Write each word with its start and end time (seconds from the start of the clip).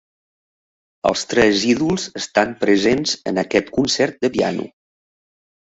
Els 1.09 1.25
tres 1.33 1.65
ídols 1.73 2.07
estan 2.21 2.57
presents 2.65 3.15
en 3.33 3.41
aquest 3.45 3.73
concert 3.79 4.19
de 4.27 4.37
piano. 4.39 4.71